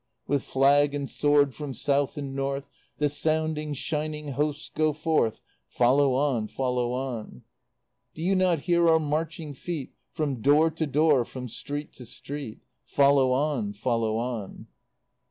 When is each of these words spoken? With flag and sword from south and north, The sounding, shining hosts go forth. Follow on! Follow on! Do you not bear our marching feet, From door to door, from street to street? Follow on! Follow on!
With 0.25 0.41
flag 0.41 0.95
and 0.95 1.07
sword 1.07 1.53
from 1.53 1.75
south 1.75 2.17
and 2.17 2.35
north, 2.35 2.67
The 2.97 3.07
sounding, 3.07 3.75
shining 3.75 4.29
hosts 4.29 4.71
go 4.73 4.93
forth. 4.93 5.43
Follow 5.67 6.13
on! 6.15 6.47
Follow 6.47 6.91
on! 6.93 7.43
Do 8.15 8.23
you 8.23 8.33
not 8.33 8.65
bear 8.65 8.89
our 8.89 8.97
marching 8.99 9.53
feet, 9.53 9.93
From 10.11 10.41
door 10.41 10.71
to 10.71 10.87
door, 10.87 11.23
from 11.23 11.47
street 11.49 11.93
to 11.93 12.07
street? 12.07 12.61
Follow 12.83 13.31
on! 13.31 13.73
Follow 13.73 14.17
on! 14.17 14.65